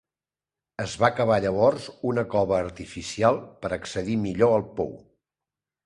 Es 0.83 0.95
va 1.03 1.09
cavar 1.19 1.37
llavors 1.43 1.85
una 2.13 2.25
cova 2.33 2.57
artificial 2.63 3.41
per 3.63 3.73
accedir 3.79 4.21
millor 4.27 4.59
al 4.59 4.71
pou. 4.81 4.95